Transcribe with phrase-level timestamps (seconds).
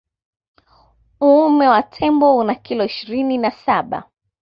[1.27, 4.09] Uume wa tembo una kilo ishirini na saba